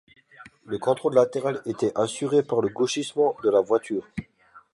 [0.65, 4.07] Le contrôle latéral était assuré par gauchissement de la voilure.